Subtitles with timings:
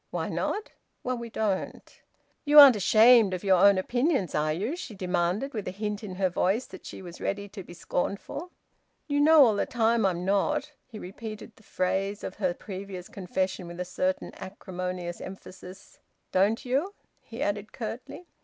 [0.09, 0.71] "Why not?"
[1.03, 2.01] "Well, we don't."
[2.43, 6.15] "You aren't ashamed of your own opinions, are you?" she demanded, with a hint in
[6.15, 8.49] her voice that she was ready to be scornful.
[9.05, 13.67] "You know all the time I'm not." He repeated the phrase of her previous confession
[13.67, 15.99] with a certain acrimonious emphasis.
[16.31, 18.25] "Don't you?" he added curtly.